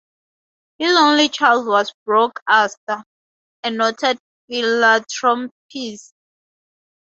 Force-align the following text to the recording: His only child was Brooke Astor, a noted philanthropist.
His 0.79 0.97
only 0.97 1.29
child 1.29 1.67
was 1.67 1.93
Brooke 2.07 2.39
Astor, 2.49 3.03
a 3.63 3.69
noted 3.69 4.17
philanthropist. 4.49 6.11